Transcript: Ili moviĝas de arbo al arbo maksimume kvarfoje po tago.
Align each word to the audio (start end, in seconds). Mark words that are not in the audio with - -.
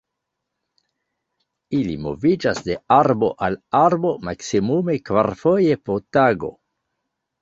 Ili 1.79 1.97
moviĝas 2.07 2.63
de 2.69 2.77
arbo 2.97 3.29
al 3.49 3.57
arbo 3.83 4.15
maksimume 4.31 4.97
kvarfoje 5.11 5.81
po 5.87 5.99
tago. 6.19 6.55